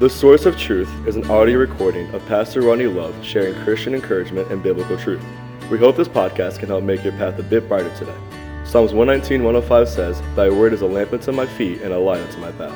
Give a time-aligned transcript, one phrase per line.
[0.00, 4.50] The Source of Truth is an audio recording of Pastor Ronnie Love sharing Christian encouragement
[4.50, 5.24] and biblical truth.
[5.70, 8.16] We hope this podcast can help make your path a bit brighter today.
[8.64, 12.20] Psalms 119, 105 says, Thy word is a lamp unto my feet and a light
[12.20, 12.74] unto my path.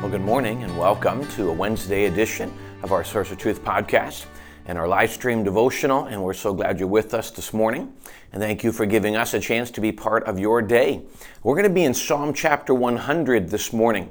[0.00, 4.26] Well, good morning and welcome to a Wednesday edition of our Source of Truth podcast
[4.66, 6.04] and our live stream devotional.
[6.04, 7.92] And we're so glad you're with us this morning.
[8.32, 11.02] And thank you for giving us a chance to be part of your day.
[11.42, 14.10] We're going to be in Psalm chapter 100 this morning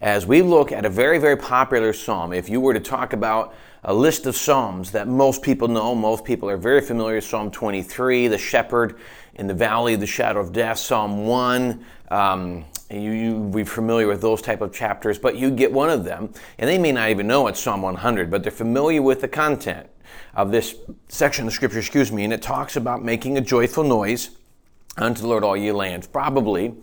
[0.00, 2.32] as we look at a very, very popular psalm.
[2.32, 3.54] If you were to talk about
[3.84, 7.50] a list of psalms that most people know, most people are very familiar with Psalm
[7.50, 8.98] 23, the shepherd
[9.34, 11.84] in the valley of the shadow of death, Psalm 1.
[12.10, 16.04] Um, you, you be familiar with those type of chapters, but you get one of
[16.04, 19.28] them, and they may not even know it's Psalm 100, but they're familiar with the
[19.28, 19.88] content
[20.34, 20.76] of this
[21.08, 24.30] section of scripture, excuse me, and it talks about making a joyful noise
[24.96, 26.06] unto the Lord all ye lands.
[26.06, 26.74] Probably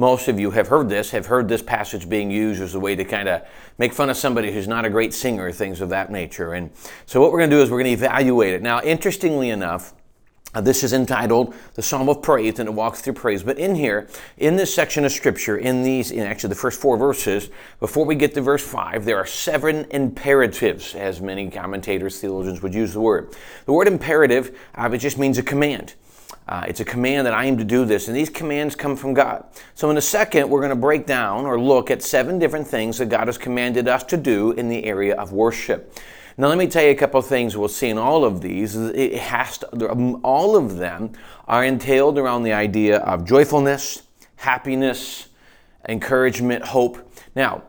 [0.00, 2.96] most of you have heard this, have heard this passage being used as a way
[2.96, 3.42] to kind of
[3.76, 6.54] make fun of somebody who's not a great singer, things of that nature.
[6.54, 6.70] And
[7.04, 8.62] so what we're going to do is we're going to evaluate it.
[8.62, 9.92] Now, interestingly enough,
[10.54, 13.42] uh, this is entitled the Psalm of Praise, and it walks through praise.
[13.42, 16.96] But in here, in this section of Scripture, in these, in actually the first four
[16.96, 22.62] verses, before we get to verse five, there are seven imperatives, as many commentators, theologians
[22.62, 23.36] would use the word.
[23.66, 25.94] The word imperative, uh, it just means a command.
[26.50, 29.14] Uh, it's a command that I am to do this, and these commands come from
[29.14, 29.44] God.
[29.76, 32.98] So, in a second, we're going to break down or look at seven different things
[32.98, 35.96] that God has commanded us to do in the area of worship.
[36.36, 38.74] Now, let me tell you a couple of things we'll see in all of these.
[38.74, 41.12] It has to, um, all of them
[41.46, 44.02] are entailed around the idea of joyfulness,
[44.34, 45.28] happiness,
[45.88, 46.98] encouragement, hope.
[47.36, 47.62] Now,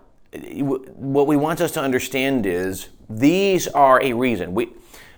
[0.95, 4.55] what we want us to understand is these are a reason.
[4.55, 4.69] We,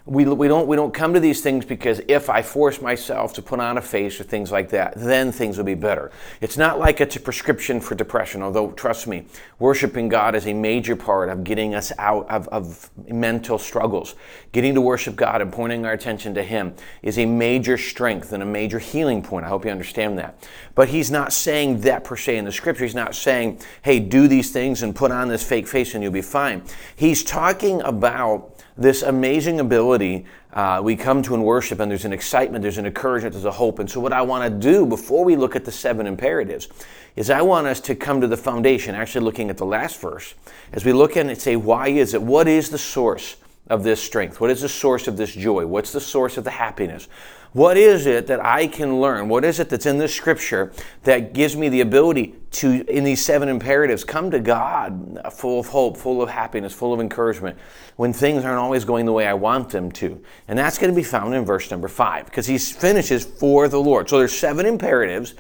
[0.06, 3.42] we, we, don't, we don't come to these things because if I force myself to
[3.42, 6.12] put on a face or things like that, then things will be better.
[6.42, 9.26] It's not like it's a prescription for depression, although, trust me,
[9.60, 14.16] worshiping God is a major part of getting us out of, of mental struggles.
[14.52, 18.44] Getting to worship God and pointing our attention to Him is a major strength and
[18.44, 19.46] a major healing point.
[19.46, 20.36] I hope you understand that.
[20.76, 22.84] But He's not saying that per se in the scripture.
[22.84, 26.12] He's not saying, hey, do these things and put on this fake face and you'll
[26.12, 26.62] be fine.
[26.94, 32.14] He's talking about this amazing ability uh, we come to in worship and there's an
[32.14, 33.80] excitement there's an encouragement there's a hope.
[33.80, 36.68] And so what i want to do before we look at the seven imperatives
[37.16, 40.34] is i want us to come to the foundation actually looking at the last verse.
[40.72, 42.22] As we look it and say why is it?
[42.22, 45.92] What is the source of this strength what is the source of this joy what's
[45.92, 47.08] the source of the happiness
[47.54, 49.30] what is it that I can learn?
[49.30, 53.24] What is it that's in this scripture that gives me the ability to, in these
[53.24, 57.58] seven imperatives, come to God full of hope, full of happiness, full of encouragement
[57.96, 60.20] when things aren't always going the way I want them to?
[60.48, 63.80] And that's going to be found in verse number five because he finishes for the
[63.80, 64.10] Lord.
[64.10, 65.36] So there's seven imperatives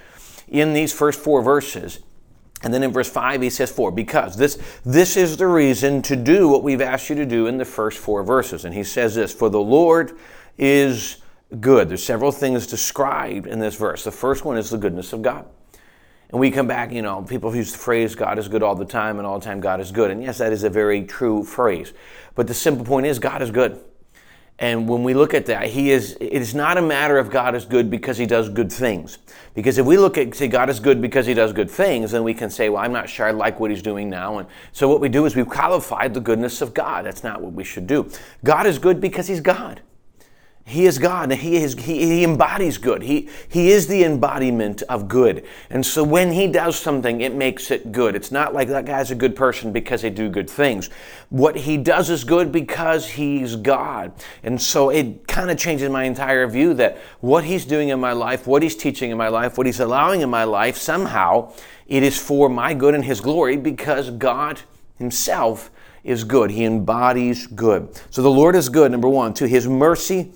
[0.48, 2.00] in these first four verses.
[2.64, 6.16] And then in verse 5, he says, For, because this, this is the reason to
[6.16, 8.64] do what we've asked you to do in the first four verses.
[8.66, 10.18] And he says this, For the Lord
[10.58, 11.18] is
[11.60, 11.90] good.
[11.90, 14.04] There's several things described in this verse.
[14.04, 15.46] The first one is the goodness of God.
[16.30, 18.86] And we come back, you know, people use the phrase God is good all the
[18.86, 20.10] time and all the time God is good.
[20.10, 21.94] And yes, that is a very true phrase.
[22.34, 23.80] But the simple point is God is good.
[24.60, 27.56] And when we look at that, he is it is not a matter of God
[27.56, 29.18] is good because he does good things.
[29.56, 32.24] Because if we look at say God is good because he does good things, then
[32.24, 34.38] we can say, well, I'm not sure I like what he's doing now.
[34.38, 37.06] And so what we do is we've qualified the goodness of God.
[37.06, 38.10] That's not what we should do.
[38.44, 39.82] God is good because he's God.
[40.66, 43.02] He is God he, is, he, he embodies good.
[43.02, 45.46] He, he is the embodiment of good.
[45.70, 48.16] And so when he does something, it makes it good.
[48.16, 50.90] It's not like that guy's a good person because they do good things.
[51.30, 54.14] What he does is good because he's God.
[54.42, 58.14] And so it kind of changes my entire view that what he's doing in my
[58.14, 61.54] life, what he's teaching in my life, what he's allowing in my life, somehow
[61.88, 64.62] it is for my good and his glory because God
[64.98, 65.70] himself
[66.06, 66.52] is good.
[66.52, 68.00] He embodies good.
[68.10, 69.34] So the Lord is good, number one.
[69.36, 70.32] To his mercy,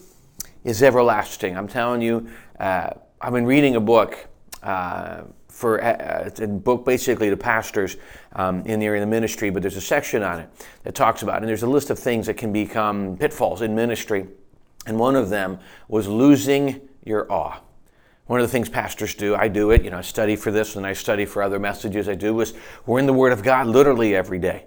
[0.68, 1.58] is everlasting.
[1.58, 2.28] I'm telling you,
[2.60, 2.90] uh,
[3.22, 4.28] I've been reading a book
[4.62, 7.96] uh, for uh, a book basically to pastors
[8.34, 10.50] um, in the area of the ministry, but there's a section on it
[10.84, 11.44] that talks about, it.
[11.44, 14.28] and there's a list of things that can become pitfalls in ministry,
[14.86, 17.62] and one of them was losing your awe.
[18.26, 20.76] One of the things pastors do, I do it, you know, I study for this
[20.76, 22.54] and I study for other messages I do, is
[22.86, 24.66] we're in the Word of God literally every day.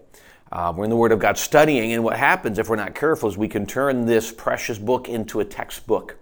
[0.53, 3.29] Uh, we're in the Word of God studying, and what happens if we're not careful
[3.29, 6.17] is we can turn this precious book into a textbook.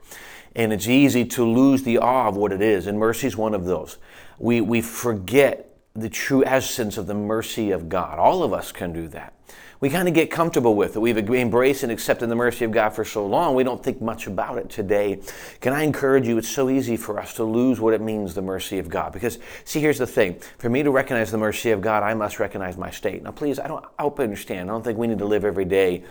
[0.54, 3.54] And it's easy to lose the awe of what it is, and mercy is one
[3.54, 3.96] of those.
[4.38, 8.19] We, we forget the true essence of the mercy of God.
[8.19, 9.32] All of us can do that.
[9.80, 10.98] We kind of get comfortable with it.
[10.98, 14.26] We've embraced and accepted the mercy of God for so long, we don't think much
[14.26, 15.20] about it today.
[15.60, 16.36] Can I encourage you?
[16.38, 19.12] It's so easy for us to lose what it means, the mercy of God.
[19.12, 22.40] Because, see, here's the thing for me to recognize the mercy of God, I must
[22.40, 23.22] recognize my state.
[23.22, 24.69] Now, please, I don't I hope I understand.
[24.69, 26.02] I don't think we need to live every day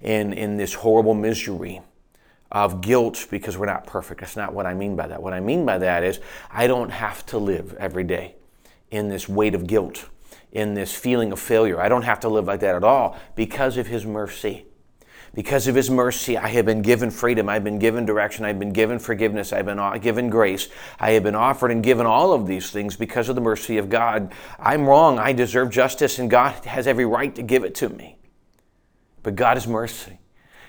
[0.00, 1.80] in, in this horrible misery
[2.52, 4.20] of guilt because we're not perfect.
[4.20, 5.20] That's not what I mean by that.
[5.20, 6.20] What I mean by that is
[6.50, 8.36] I don't have to live every day
[8.90, 10.08] in this weight of guilt,
[10.52, 11.80] in this feeling of failure.
[11.80, 14.66] I don't have to live like that at all because of His mercy.
[15.34, 17.48] Because of His mercy, I have been given freedom.
[17.48, 18.44] I've been given direction.
[18.44, 19.52] I've been given forgiveness.
[19.52, 20.68] I've been given grace.
[20.98, 23.90] I have been offered and given all of these things because of the mercy of
[23.90, 24.32] God.
[24.58, 25.18] I'm wrong.
[25.18, 28.16] I deserve justice, and God has every right to give it to me.
[29.22, 30.20] But God is mercy.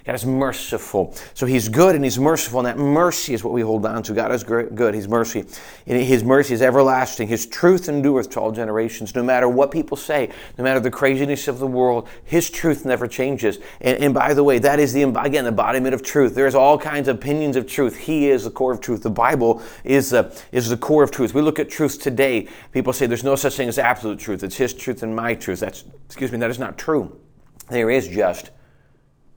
[0.07, 1.13] God is merciful.
[1.33, 4.13] So He's good and He's merciful, and that mercy is what we hold on to.
[4.13, 4.95] God is good.
[4.95, 5.43] He's mercy.
[5.85, 7.27] And His mercy is everlasting.
[7.27, 9.13] His truth endureth to all generations.
[9.13, 13.05] No matter what people say, no matter the craziness of the world, His truth never
[13.05, 13.57] changes.
[13.81, 16.35] And, and by the way, that is the again the embodiment of truth.
[16.35, 17.97] There's all kinds of opinions of truth.
[17.97, 19.03] He is the core of truth.
[19.03, 21.33] The Bible is the is the core of truth.
[21.33, 22.47] We look at truth today.
[22.71, 24.41] People say there's no such thing as absolute truth.
[24.41, 25.59] It's His truth and my truth.
[25.59, 26.37] That's excuse me.
[26.37, 27.19] That is not true.
[27.67, 28.51] There is just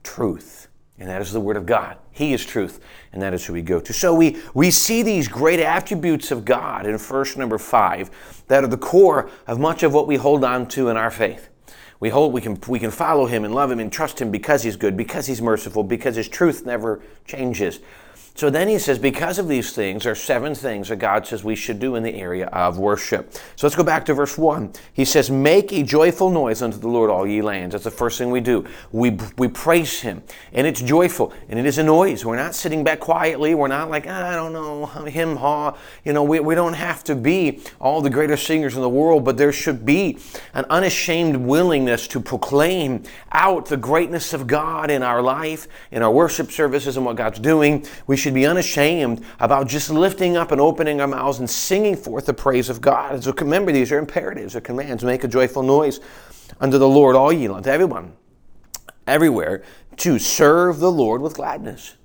[0.03, 0.60] truth.
[1.01, 1.97] And that is the Word of God.
[2.11, 2.79] He is truth,
[3.11, 3.91] and that is who we go to.
[3.91, 8.11] So we, we see these great attributes of God in verse number five
[8.49, 11.49] that are the core of much of what we hold on to in our faith.
[11.99, 14.61] We hold we can we can follow him and love him and trust him because
[14.61, 17.79] he's good, because he's merciful, because his truth never changes.
[18.33, 21.43] So then he says, because of these things, there are seven things that God says
[21.43, 23.33] we should do in the area of worship.
[23.55, 24.71] So let's go back to verse 1.
[24.93, 27.73] He says, Make a joyful noise unto the Lord, all ye lands.
[27.73, 28.65] That's the first thing we do.
[28.91, 30.23] We, we praise him,
[30.53, 32.25] and it's joyful, and it is a noise.
[32.25, 33.53] We're not sitting back quietly.
[33.53, 35.77] We're not like, ah, I don't know, him, haw.
[36.05, 39.25] You know, we, we don't have to be all the greatest singers in the world,
[39.25, 40.17] but there should be
[40.53, 46.11] an unashamed willingness to proclaim out the greatness of God in our life, in our
[46.11, 47.85] worship services, and what God's doing.
[48.07, 52.25] We should be unashamed about just lifting up and opening our mouths and singing forth
[52.25, 53.23] the praise of God.
[53.23, 55.03] So remember, these are imperatives or commands.
[55.03, 55.99] Make a joyful noise
[56.59, 58.13] unto the Lord, all ye, to everyone,
[59.07, 59.63] everywhere,
[59.97, 61.95] to serve the Lord with gladness.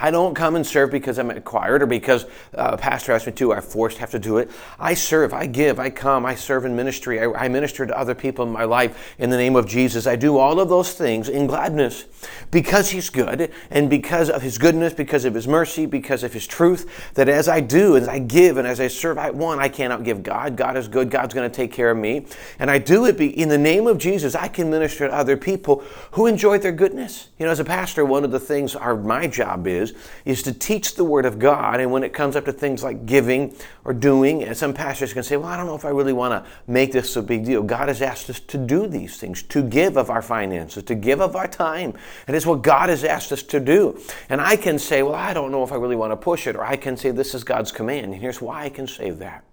[0.00, 2.24] I don't come and serve because I'm required or because
[2.56, 3.52] uh, a pastor asked me to.
[3.52, 4.50] I forced have to do it.
[4.78, 5.34] I serve.
[5.34, 5.80] I give.
[5.80, 6.24] I come.
[6.24, 7.20] I serve in ministry.
[7.20, 10.06] I, I minister to other people in my life in the name of Jesus.
[10.06, 12.04] I do all of those things in gladness
[12.52, 16.46] because He's good and because of His goodness, because of His mercy, because of His
[16.46, 17.12] truth.
[17.14, 20.04] That as I do, as I give, and as I serve, I one I cannot
[20.04, 20.56] give God.
[20.56, 21.10] God is good.
[21.10, 22.26] God's going to take care of me,
[22.60, 24.36] and I do it in the name of Jesus.
[24.36, 27.28] I can minister to other people who enjoy their goodness.
[27.38, 29.87] You know, as a pastor, one of the things our my job is
[30.24, 31.80] is, to teach the Word of God.
[31.80, 33.54] And when it comes up to things like giving
[33.84, 36.32] or doing, and some pastors can say, well, I don't know if I really want
[36.44, 37.62] to make this a big deal.
[37.62, 41.20] God has asked us to do these things, to give of our finances, to give
[41.20, 41.94] of our time.
[42.26, 44.00] And it's what God has asked us to do.
[44.28, 46.56] And I can say, well, I don't know if I really want to push it,
[46.56, 48.06] or I can say, this is God's command.
[48.06, 49.44] And here's why I can say that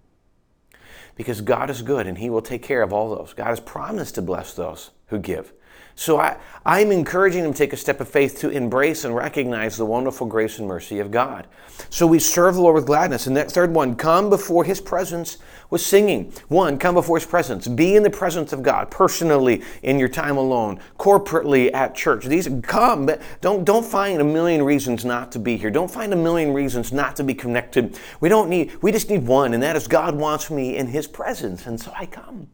[1.16, 3.34] because God is good and He will take care of all those.
[3.34, 5.54] God has promised to bless those who give.
[5.96, 9.78] So I, I'm encouraging them to take a step of faith to embrace and recognize
[9.78, 11.48] the wonderful grace and mercy of God.
[11.90, 13.28] So we serve the Lord with gladness.
[13.28, 15.38] And that third one, come before His presence
[15.70, 16.34] with singing.
[16.50, 17.68] One, come before His presence.
[17.68, 22.26] Be in the presence of God personally in your time alone, corporately at church.
[22.26, 23.10] These come.
[23.42, 25.72] Don't don't find a million reasons not to be here.
[25.72, 27.98] Don't find a million reasons not to be connected.
[28.20, 28.82] We don't need.
[28.82, 31.94] We just need one, and that is God wants me in His presence, and so
[31.98, 32.50] I come.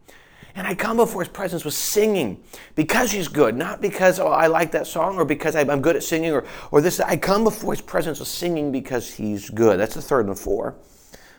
[0.56, 2.44] And I come before his presence with singing
[2.75, 6.03] because he's good, not because, oh, I like that song or because I'm good at
[6.03, 7.00] singing or, or this.
[7.00, 9.79] I come before his presence with singing because he's good.
[9.79, 10.75] That's the third and four.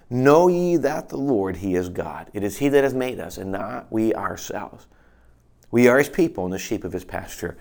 [0.08, 2.30] Know ye that the Lord, he is God.
[2.32, 4.86] It is he that has made us and not we ourselves.
[5.70, 7.56] We are his people and the sheep of his pasture.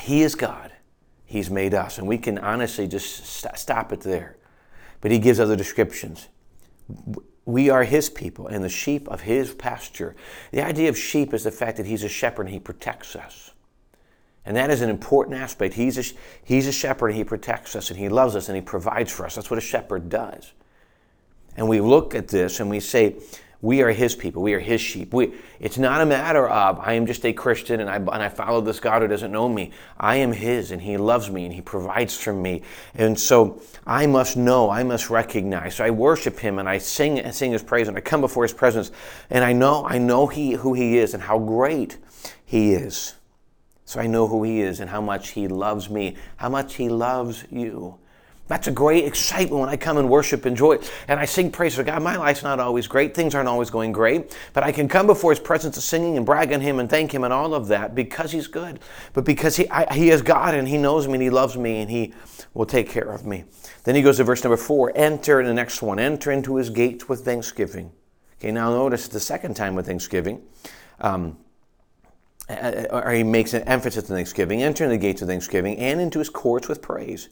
[0.00, 0.72] He is God.
[1.24, 1.98] He's made us.
[1.98, 4.36] And we can honestly just stop it there.
[5.00, 6.28] But he gives other descriptions
[7.46, 10.14] we are his people and the sheep of his pasture.
[10.50, 13.50] The idea of sheep is the fact that he's a shepherd and he protects us.
[14.46, 15.74] And that is an important aspect.
[15.74, 18.62] He's a, he's a shepherd and he protects us and he loves us and he
[18.62, 19.34] provides for us.
[19.34, 20.52] That's what a shepherd does.
[21.56, 23.16] And we look at this and we say,
[23.64, 24.42] we are His people.
[24.42, 25.14] We are His sheep.
[25.14, 28.28] We, it's not a matter of I am just a Christian and I, and I
[28.28, 29.72] follow this God who doesn't know me.
[29.98, 32.60] I am His and He loves me and He provides for me.
[32.94, 35.76] And so I must know, I must recognize.
[35.76, 38.42] So I worship Him and I sing and sing His praise and I come before
[38.42, 38.92] His presence
[39.30, 41.96] and I know I know He who He is and how great
[42.44, 43.14] He is.
[43.86, 46.90] So I know who He is and how much He loves me, how much He
[46.90, 47.98] loves you.
[48.46, 50.78] That's a great excitement when I come and worship and joy.
[51.08, 52.02] And I sing praise to God.
[52.02, 53.14] My life's not always great.
[53.14, 54.36] Things aren't always going great.
[54.52, 57.12] But I can come before His presence of singing and brag on Him and thank
[57.12, 58.80] Him and all of that because He's good.
[59.14, 61.80] But because He, I, he is God and He knows me and He loves me
[61.80, 62.12] and He
[62.52, 63.44] will take care of me.
[63.84, 65.98] Then He goes to verse number four enter in the next one.
[65.98, 67.92] Enter into His gates with thanksgiving.
[68.38, 70.42] Okay, now notice the second time with thanksgiving.
[71.00, 71.38] Um,
[72.90, 76.18] or he makes an emphasis on thanksgiving, enter in the gates of thanksgiving and into
[76.18, 77.30] his courts with praise.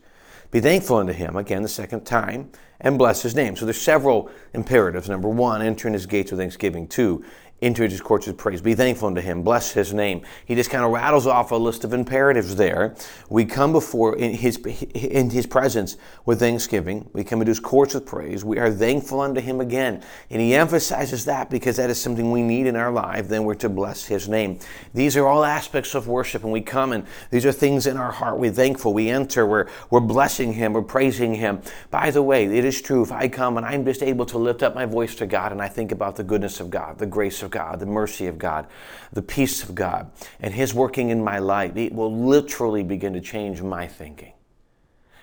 [0.53, 2.51] Be thankful unto him, again, the second time,
[2.83, 3.57] and bless his name.
[3.57, 5.09] So there's several imperatives.
[5.09, 6.87] Number one, enter in his gates with thanksgiving.
[6.87, 7.25] Two,
[7.63, 8.61] into his courts with praise.
[8.61, 9.43] Be thankful unto him.
[9.43, 10.23] Bless his name.
[10.45, 12.97] He just kind of rattles off a list of imperatives there.
[13.31, 15.97] We come before in his, in his presence
[16.27, 17.09] with thanksgiving.
[17.13, 18.45] We come into his courts with praise.
[18.45, 20.03] We are thankful unto him again.
[20.29, 23.29] And he emphasizes that because that is something we need in our life.
[23.29, 24.59] Then we're to bless his name.
[24.93, 26.43] These are all aspects of worship.
[26.43, 28.41] And we come and these are things in our heart.
[28.41, 28.93] We're thankful.
[28.93, 29.47] We enter.
[29.47, 30.73] We're, we're blessing him.
[30.73, 31.63] We're praising him.
[31.93, 33.03] By the way, it is true.
[33.03, 35.61] If I come and I'm just able to lift up my voice to God and
[35.61, 38.67] I think about the goodness of God, the grace of God, the mercy of God,
[39.13, 40.11] the peace of God,
[40.41, 44.33] and His working in my life, it will literally begin to change my thinking.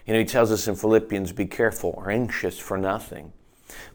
[0.05, 3.33] You know, He tells us in Philippians, be careful or anxious for nothing.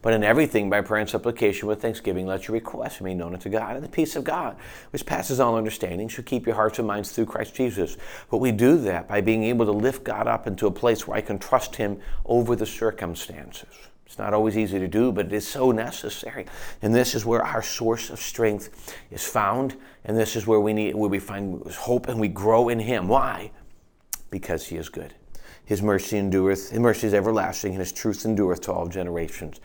[0.01, 3.49] But in everything, by prayer and supplication with thanksgiving, let your requests be known unto
[3.49, 3.75] God.
[3.75, 4.55] And the peace of God,
[4.91, 7.97] which passes all understanding, should keep your hearts and minds through Christ Jesus.
[8.29, 11.17] But we do that by being able to lift God up into a place where
[11.17, 13.75] I can trust Him over the circumstances.
[14.05, 16.45] It's not always easy to do, but it is so necessary.
[16.81, 20.73] And this is where our source of strength is found, and this is where we
[20.73, 23.07] need where we find hope and we grow in him.
[23.07, 23.51] Why?
[24.29, 25.15] Because he is good.
[25.65, 29.59] His mercy endureth, his mercy is everlasting, and his truth endureth to all generations.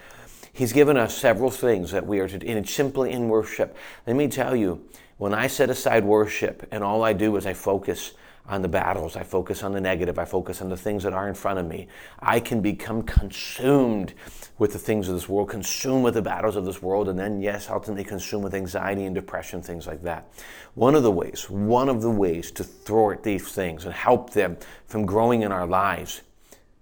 [0.52, 3.76] He's given us several things that we are to do, and it's simply in worship.
[4.06, 4.82] Let me tell you,
[5.18, 8.14] when I set aside worship and all I do is I focus
[8.50, 9.16] on the battles.
[9.16, 10.18] I focus on the negative.
[10.18, 11.86] I focus on the things that are in front of me.
[12.18, 14.12] I can become consumed
[14.58, 17.40] with the things of this world, consumed with the battles of this world, and then,
[17.40, 20.32] yes, ultimately consumed with anxiety and depression, things like that.
[20.74, 24.58] One of the ways, one of the ways to thwart these things and help them
[24.86, 26.22] from growing in our lives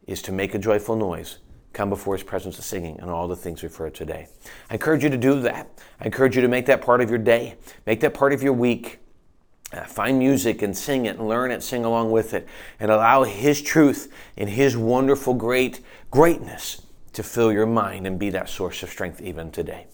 [0.06, 1.38] is to make a joyful noise
[1.75, 4.26] come before his presence of singing and all the things we've heard today.
[4.70, 5.70] I encourage you to do that.
[6.00, 7.56] I encourage you to make that part of your day,
[7.87, 9.00] make that part of your week.
[9.70, 12.48] Uh, find music and sing it and learn it, sing along with it,
[12.80, 16.82] and allow His truth and His wonderful, great greatness
[17.12, 19.87] to fill your mind and be that source of strength even today.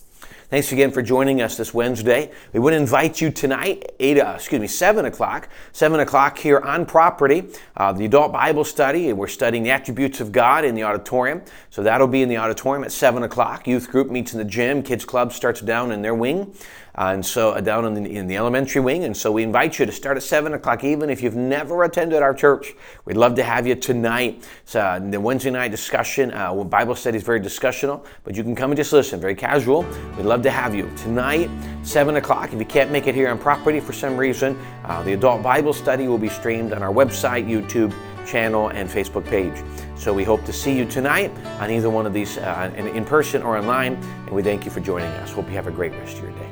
[0.50, 2.30] Thanks again for joining us this Wednesday.
[2.52, 6.86] We would invite you tonight, eight, uh, excuse me, seven o'clock, seven o'clock here on
[6.86, 9.12] property, uh, the adult Bible study.
[9.12, 12.84] We're studying the attributes of God in the auditorium, so that'll be in the auditorium
[12.84, 13.66] at seven o'clock.
[13.66, 14.82] Youth group meets in the gym.
[14.82, 16.54] Kids club starts down in their wing.
[16.96, 19.04] And so uh, down in the, in the elementary wing.
[19.04, 22.22] And so we invite you to start at 7 o'clock, even if you've never attended
[22.22, 22.74] our church.
[23.04, 24.46] We'd love to have you tonight.
[24.62, 26.32] It's uh, the Wednesday night discussion.
[26.32, 29.82] Uh, Bible study is very discussional, but you can come and just listen, very casual.
[30.16, 30.90] We'd love to have you.
[30.96, 31.50] Tonight,
[31.82, 35.14] 7 o'clock, if you can't make it here on property for some reason, uh, the
[35.14, 37.94] adult Bible study will be streamed on our website, YouTube
[38.26, 39.54] channel, and Facebook page.
[39.96, 43.42] So we hope to see you tonight on either one of these uh, in person
[43.42, 43.94] or online.
[43.94, 45.32] And we thank you for joining us.
[45.32, 46.43] Hope you have a great rest of your day.